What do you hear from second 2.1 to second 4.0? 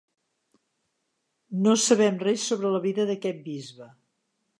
res sobre la vida d'aquest bisbe.